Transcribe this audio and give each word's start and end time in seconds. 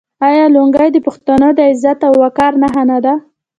آیا 0.27 0.45
لونګۍ 0.53 0.89
د 0.93 0.97
پښتنو 1.07 1.47
د 1.53 1.59
عزت 1.71 1.99
او 2.07 2.13
وقار 2.23 2.51
نښه 2.61 2.83
نه 2.89 2.97
ده؟ 3.05 3.13